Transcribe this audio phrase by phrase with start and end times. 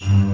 [0.00, 0.27] Mm-hmm.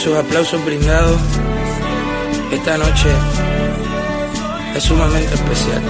[0.00, 1.20] Sus aplausos brindados.
[2.50, 3.08] Esta noche
[4.74, 5.82] es sumamente especial.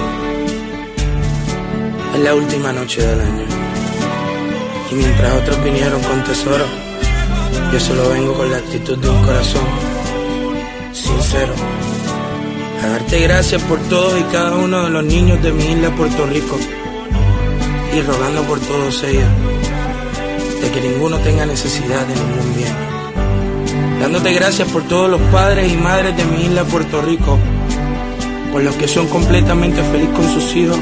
[2.13, 3.45] Es la última noche del año.
[4.91, 6.65] Y mientras otros vinieron con tesoro,
[7.71, 9.90] yo solo vengo con la actitud de un corazón
[11.13, 11.53] sincero.
[12.83, 16.25] A darte gracias por todos y cada uno de los niños de mi isla Puerto
[16.25, 16.57] Rico.
[17.95, 19.29] Y rogando por todos ellos
[20.61, 22.91] de que ninguno tenga necesidad de ningún bien
[24.01, 27.37] dándote gracias por todos los padres y madres de mi isla Puerto Rico,
[28.51, 30.77] por los que son completamente felices con sus hijos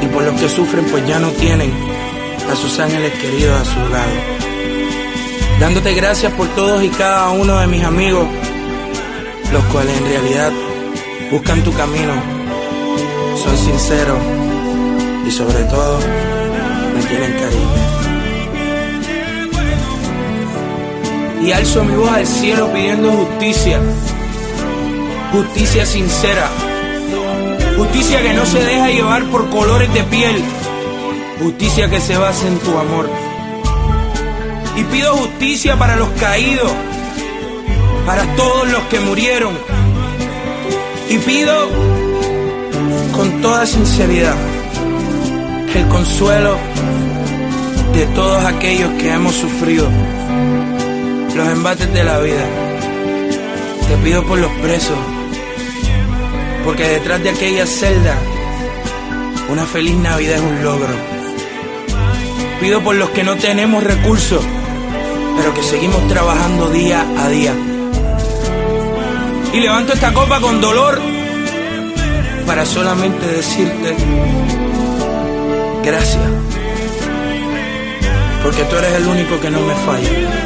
[0.00, 1.72] y por los que sufren pues ya no tienen
[2.50, 4.12] a sus ángeles queridos a su lado.
[5.58, 8.28] Dándote gracias por todos y cada uno de mis amigos,
[9.54, 10.52] los cuales en realidad
[11.30, 12.12] buscan tu camino,
[13.42, 14.18] son sinceros
[15.26, 15.98] y sobre todo
[16.94, 17.94] me tienen cariño.
[21.44, 23.78] y alzo mi voz al cielo pidiendo justicia.
[25.32, 26.48] Justicia sincera.
[27.76, 30.42] Justicia que no se deja llevar por colores de piel.
[31.42, 33.10] Justicia que se basa en tu amor.
[34.76, 36.72] Y pido justicia para los caídos,
[38.06, 39.54] para todos los que murieron.
[41.08, 41.68] Y pido
[43.12, 44.36] con toda sinceridad
[45.74, 46.56] el consuelo
[47.92, 49.88] de todos aquellos que hemos sufrido
[51.34, 52.44] los embates de la vida.
[53.88, 54.96] Te pido por los presos,
[56.64, 58.16] porque detrás de aquella celda,
[59.50, 60.94] una feliz Navidad es un logro.
[62.60, 64.44] Pido por los que no tenemos recursos,
[65.36, 67.52] pero que seguimos trabajando día a día.
[69.54, 71.00] Y levanto esta copa con dolor
[72.46, 73.96] para solamente decirte
[75.82, 76.22] gracias.
[78.42, 80.44] Porque tú eres el único que no me falla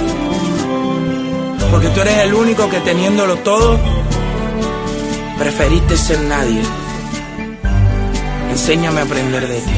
[1.70, 3.78] porque tú eres el único que teniéndolo todo,
[5.38, 6.62] preferiste ser nadie.
[8.50, 9.70] Enséñame a aprender de ti.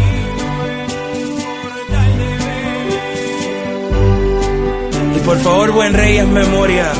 [5.16, 6.92] Y por favor, buen rey, es memoria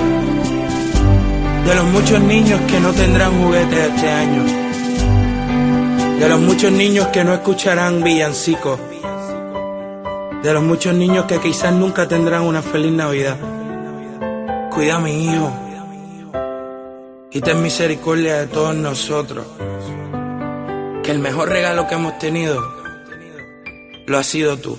[1.71, 4.43] de los muchos niños que no tendrán juguetes este año.
[6.19, 8.81] De los muchos niños que no escucharán villancicos.
[10.43, 13.39] De los muchos niños que quizás nunca tendrán una feliz Navidad.
[14.73, 15.53] Cuida a mi hijo
[17.31, 19.47] y ten misericordia de todos nosotros.
[21.05, 22.61] Que el mejor regalo que hemos tenido
[24.09, 24.77] lo has sido tú.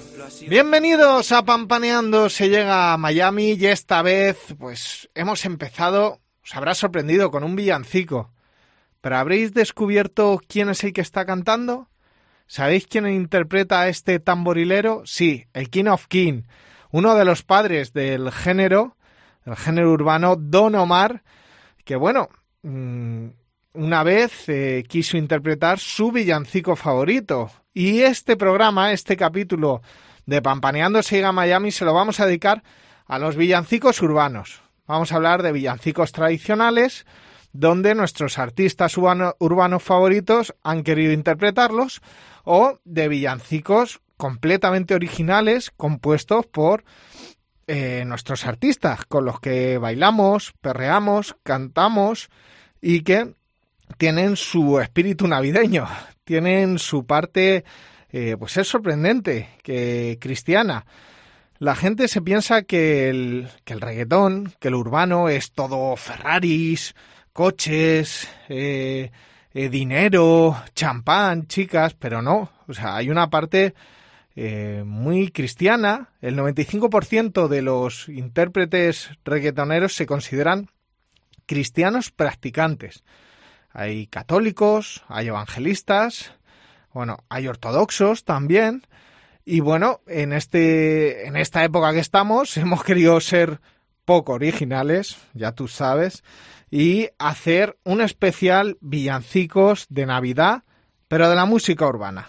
[0.47, 6.73] Bienvenidos a Pampaneando, se llega a Miami y esta vez pues hemos empezado, os habrá
[6.73, 8.31] sorprendido con un villancico.
[9.01, 11.87] Pero ¿habréis descubierto quién es el que está cantando?
[12.47, 15.03] ¿Sabéis quién interpreta a este tamborilero?
[15.05, 16.43] Sí, el King of King,
[16.91, 18.95] uno de los padres del género
[19.45, 21.23] el género urbano, Don Omar,
[21.83, 22.29] que bueno,
[22.61, 23.27] mm,
[23.73, 27.51] una vez eh, quiso interpretar su villancico favorito.
[27.73, 29.81] Y este programa, este capítulo
[30.25, 32.63] de Pampaneando Siga Miami, se lo vamos a dedicar
[33.07, 34.61] a los villancicos urbanos.
[34.91, 37.05] Vamos a hablar de villancicos tradicionales,
[37.53, 42.01] donde nuestros artistas urbanos favoritos han querido interpretarlos,
[42.43, 46.83] o de villancicos completamente originales compuestos por
[47.67, 52.29] eh, nuestros artistas, con los que bailamos, perreamos, cantamos
[52.81, 53.33] y que
[53.97, 55.87] tienen su espíritu navideño,
[56.25, 57.63] tienen su parte,
[58.09, 60.85] eh, pues es sorprendente, que cristiana.
[61.61, 66.95] La gente se piensa que el, que el reggaetón, que el urbano es todo Ferraris,
[67.33, 69.11] coches, eh,
[69.53, 72.51] eh, dinero, champán, chicas, pero no.
[72.67, 73.75] O sea, hay una parte
[74.35, 76.09] eh, muy cristiana.
[76.19, 80.67] El 95% de los intérpretes reggaetoneros se consideran
[81.45, 83.03] cristianos practicantes.
[83.69, 86.33] Hay católicos, hay evangelistas,
[86.91, 88.81] bueno, hay ortodoxos también.
[89.45, 93.59] Y bueno, en, este, en esta época que estamos hemos querido ser
[94.05, 96.23] poco originales, ya tú sabes,
[96.69, 100.63] y hacer un especial villancicos de Navidad,
[101.07, 102.27] pero de la música urbana.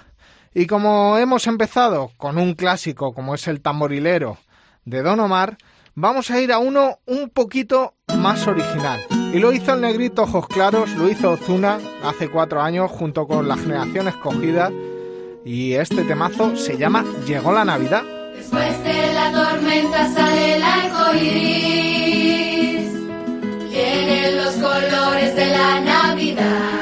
[0.55, 4.39] Y como hemos empezado con un clásico como es el tamborilero
[4.85, 5.57] de Don Omar,
[5.95, 9.01] vamos a ir a uno un poquito más original.
[9.33, 13.49] Y lo hizo el negrito Ojos Claros, lo hizo Ozuna hace cuatro años junto con
[13.49, 14.71] la generación escogida
[15.45, 18.03] y este temazo se llama Llegó la Navidad.
[18.35, 22.93] Después de la tormenta sale el arco iris.
[23.71, 26.82] Vienen los colores de la Navidad.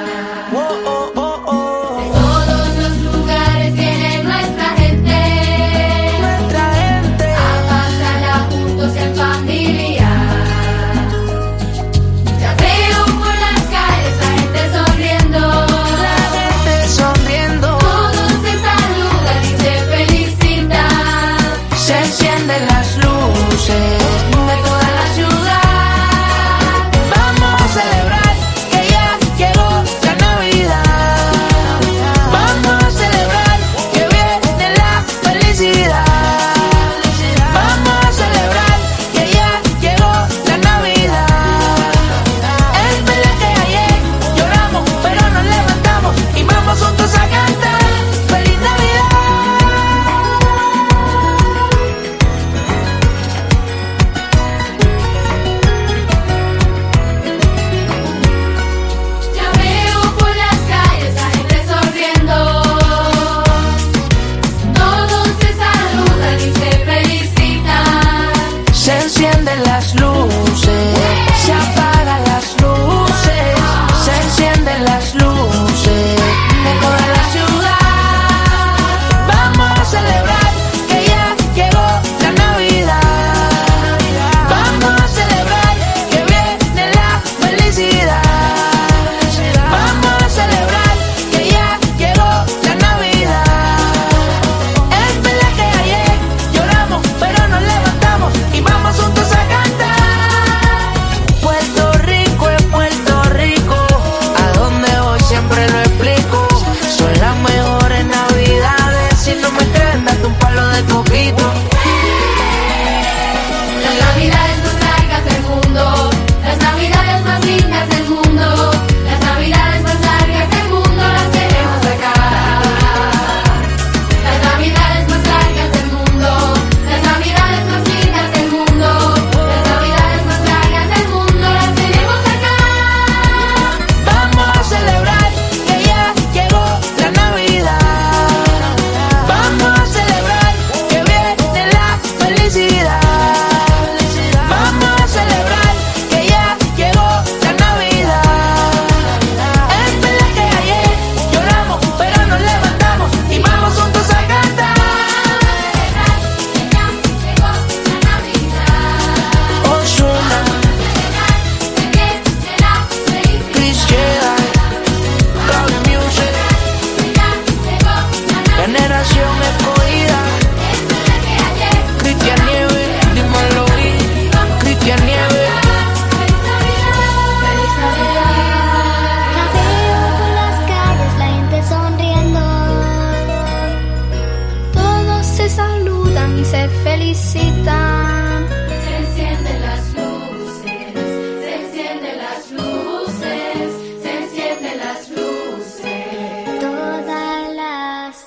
[70.44, 70.98] Luces,
[71.44, 73.58] se apagan las luces,
[74.04, 74.99] se encienden las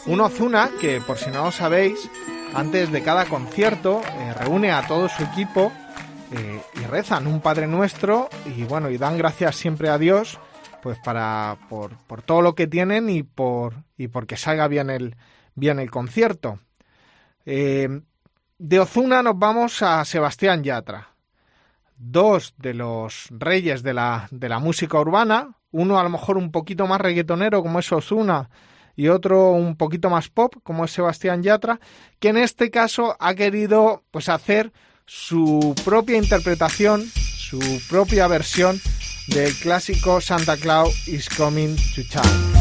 [0.06, 2.10] Un Ozuna que, por si no lo sabéis,
[2.54, 5.72] antes de cada concierto eh, reúne a todo su equipo
[6.32, 10.40] eh, y rezan un Padre Nuestro y bueno, y dan gracias siempre a Dios
[10.82, 15.16] pues para por, por todo lo que tienen y por y porque salga bien el
[15.56, 16.60] bien el concierto.
[17.46, 18.02] Eh,
[18.58, 21.10] de Ozuna nos vamos a Sebastián Yatra.
[21.96, 26.52] Dos de los reyes de la, de la música urbana, uno a lo mejor un
[26.52, 28.50] poquito más reggaetonero como es Ozuna
[28.96, 31.80] y otro un poquito más pop como es Sebastián Yatra,
[32.20, 34.72] que en este caso ha querido pues hacer
[35.06, 37.60] su propia interpretación, su
[37.90, 38.80] propia versión
[39.28, 42.54] del clásico Santa Claus is Coming to Town.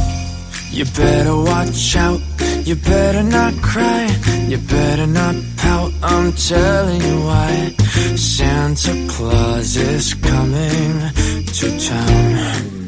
[8.17, 11.13] Santa Claus is coming
[11.53, 12.82] to town.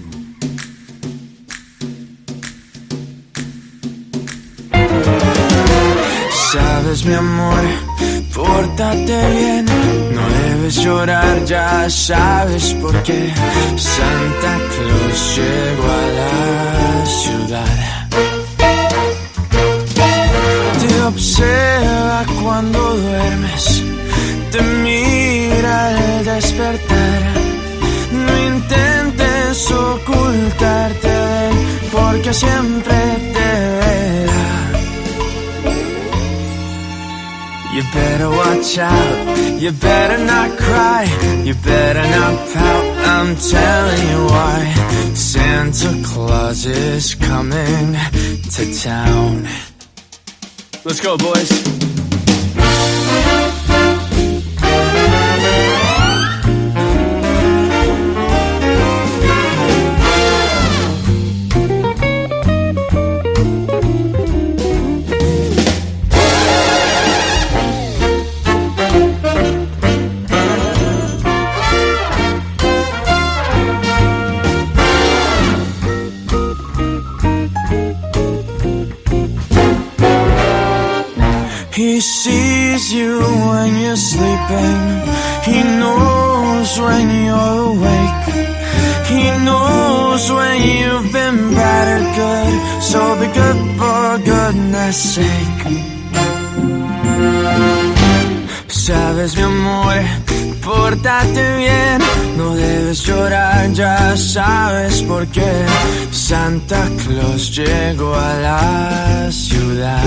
[6.54, 7.64] Sabes mi amor,
[8.32, 9.64] pórtate bien,
[10.14, 13.34] no debes llorar, ya sabes por qué.
[13.76, 18.08] Santa Claus llegó a la ciudad.
[20.80, 23.82] Te observa cuando duermes,
[24.52, 27.22] te mira al despertar.
[28.26, 31.18] No intentes ocultarte
[31.90, 32.93] porque siempre
[37.94, 41.04] better watch out, you better not cry,
[41.44, 42.84] you better not pout,
[43.14, 44.74] I'm telling you why.
[45.14, 47.94] Santa Claus is coming
[48.54, 49.46] to town.
[50.84, 52.13] Let's go, boys.
[98.68, 99.94] Sabes mi amor,
[100.62, 101.98] pórtate bien,
[102.36, 105.64] no debes llorar, ya sabes por qué.
[106.10, 110.02] Santa Claus llegó a la ciudad.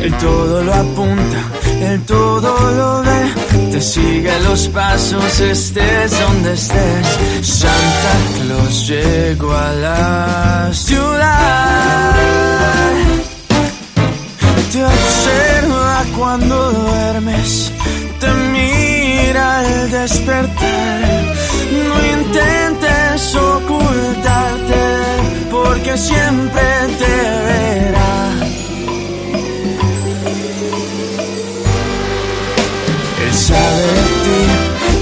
[0.00, 1.40] Él todo lo apunta,
[1.82, 7.06] él todo lo ve, te sigue los pasos, estés donde estés.
[7.42, 12.14] Santa Claus llegó a la ciudad.
[14.72, 17.72] Te observa cuando duermes,
[18.20, 21.00] te mira al despertar.
[21.86, 24.84] No intentes ocultarte,
[25.50, 26.62] porque siempre
[26.98, 27.14] te
[27.48, 28.14] verá.
[33.54, 34.40] Sabe de ti,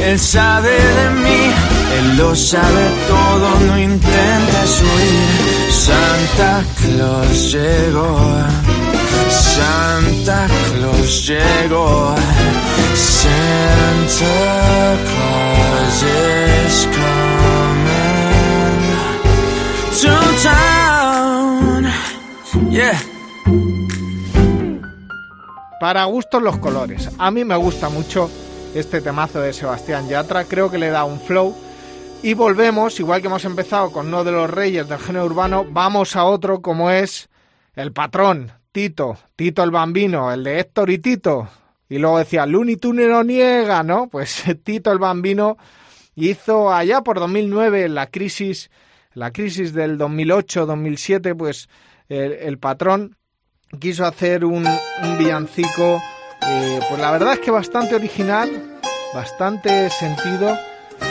[0.04, 1.42] Él sabe de mí,
[1.99, 5.73] Él lo sabe todo, no intentes huir.
[5.88, 8.11] Santa Claus llegó,
[9.56, 12.14] Santa Claus llegó,
[13.21, 14.37] Santa
[15.09, 18.02] Claus is coming
[20.00, 21.80] to town.
[22.71, 23.12] Yeah.
[25.83, 27.11] Para gustos los colores.
[27.19, 28.31] A mí me gusta mucho
[28.73, 31.57] este temazo de Sebastián Yatra, creo que le da un flow.
[32.23, 36.15] Y volvemos, igual que hemos empezado con uno de los reyes del género urbano, vamos
[36.15, 37.29] a otro como es
[37.75, 41.49] el patrón, Tito, Tito el Bambino, el de Héctor y Tito.
[41.89, 44.07] Y luego decía, Looney Tunes no niega, ¿no?
[44.07, 45.57] Pues Tito el Bambino
[46.15, 48.71] hizo allá por 2009 la crisis,
[49.15, 51.69] la crisis del 2008-2007, pues
[52.09, 53.17] el, el patrón
[53.79, 56.02] quiso hacer un, un villancico,
[56.47, 58.81] eh, pues la verdad es que bastante original,
[59.14, 60.57] bastante sentido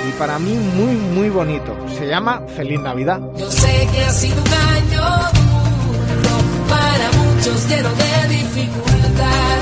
[0.08, 1.76] y para mí muy, muy bonito.
[1.98, 3.20] Se llama Feliz Navidad.
[3.36, 5.02] Yo sé que ha sido un año
[5.34, 6.38] duro,
[6.70, 9.58] para muchos lleno de dificultad,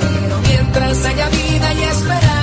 [0.00, 2.41] pero mientras haya vida y esperanza,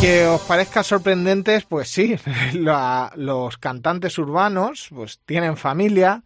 [0.00, 2.16] Que os parezca sorprendentes, pues sí,
[2.54, 6.22] la- los cantantes urbanos pues tienen familia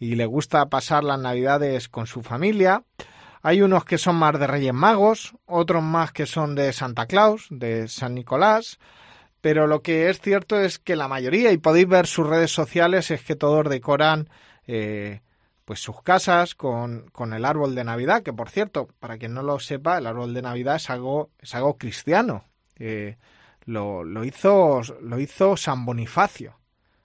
[0.00, 2.82] y les gusta pasar las navidades con su familia.
[3.42, 7.46] Hay unos que son más de Reyes Magos, otros más que son de Santa Claus,
[7.50, 8.78] de San Nicolás,
[9.40, 13.10] pero lo que es cierto es que la mayoría, y podéis ver sus redes sociales,
[13.12, 14.28] es que todos decoran
[14.66, 15.20] eh,
[15.64, 19.42] pues sus casas con, con el árbol de Navidad, que por cierto, para quien no
[19.44, 22.44] lo sepa, el árbol de Navidad es algo, es algo cristiano.
[22.84, 23.16] Eh,
[23.64, 26.58] lo, lo hizo, lo hizo San Bonifacio.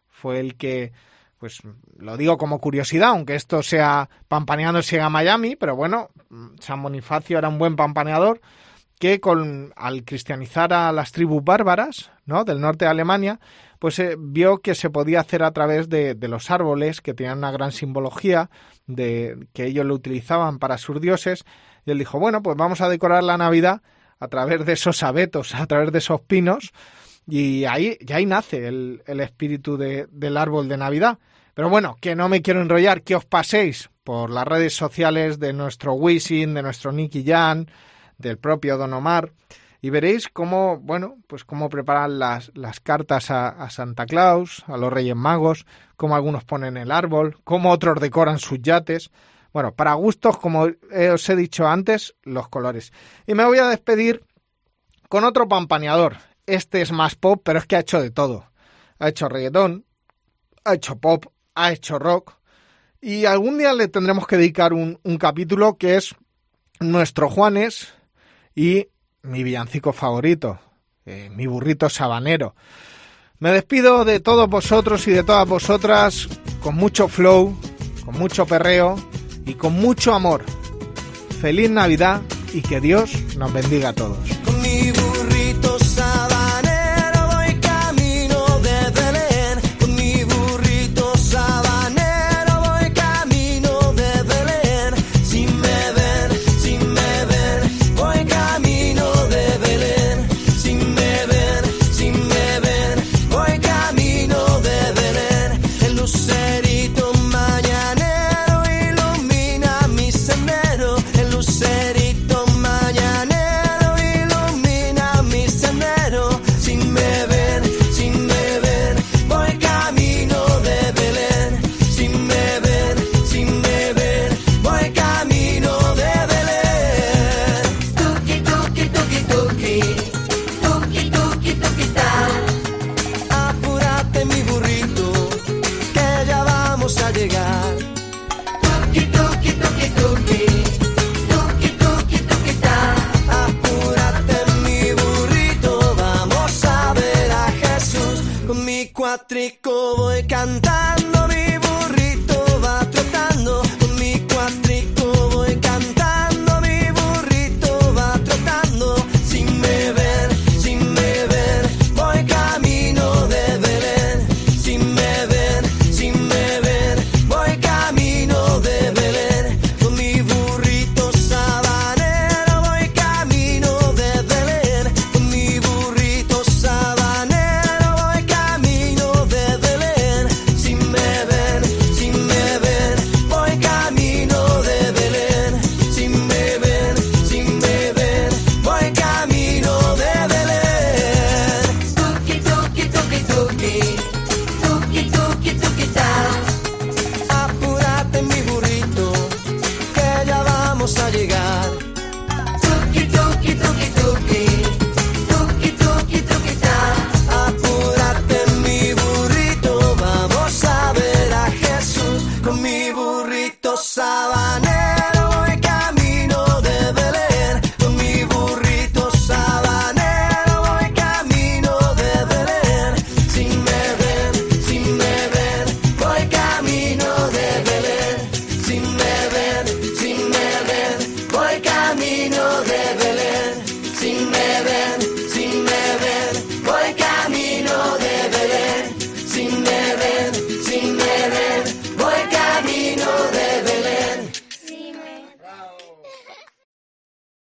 [0.09, 0.91] Fue el que,
[1.37, 1.61] pues
[1.99, 6.09] lo digo como curiosidad, aunque esto sea pampaneando llega a Miami, pero bueno,
[6.59, 8.41] San Bonifacio era un buen pampaneador
[8.97, 12.43] que con, al cristianizar a las tribus bárbaras ¿no?
[12.43, 13.39] del norte de Alemania,
[13.77, 17.37] pues eh, vio que se podía hacer a través de, de los árboles, que tenían
[17.37, 18.49] una gran simbología,
[18.87, 21.45] de que ellos lo utilizaban para sus dioses,
[21.85, 23.83] y él dijo, bueno, pues vamos a decorar la Navidad
[24.19, 26.71] a través de esos abetos, a través de esos pinos,
[27.27, 31.17] y ahí, y ahí nace el, el espíritu de- del árbol de Navidad.
[31.53, 35.53] Pero bueno, que no me quiero enrollar, que os paséis por las redes sociales de
[35.53, 37.67] nuestro Wisin, de nuestro Nicky Jan,
[38.17, 39.33] del propio Don Omar,
[39.81, 44.77] y veréis cómo, bueno, pues cómo preparan las, las cartas a, a Santa Claus, a
[44.77, 49.11] los Reyes Magos, cómo algunos ponen el árbol, cómo otros decoran sus yates.
[49.53, 50.67] Bueno, para gustos, como
[51.13, 52.91] os he dicho antes, los colores.
[53.25, 54.23] Y me voy a despedir
[55.09, 56.17] con otro pampaneador.
[56.45, 58.45] Este es más pop, pero es que ha hecho de todo.
[58.99, 59.85] Ha hecho reggaetón,
[60.63, 62.33] ha hecho pop, ha hecho rock.
[63.01, 66.15] Y algún día le tendremos que dedicar un, un capítulo que es
[66.79, 67.93] nuestro Juanes
[68.55, 68.87] y
[69.21, 70.59] mi villancico favorito,
[71.05, 72.55] eh, mi burrito sabanero.
[73.39, 76.27] Me despido de todos vosotros y de todas vosotras
[76.61, 77.55] con mucho flow,
[78.03, 78.95] con mucho perreo
[79.47, 80.43] y con mucho amor.
[81.41, 82.21] Feliz Navidad
[82.53, 84.17] y que Dios nos bendiga a todos.